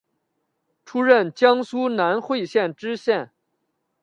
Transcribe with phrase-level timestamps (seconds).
[0.83, 3.29] 出任江苏南汇县知县。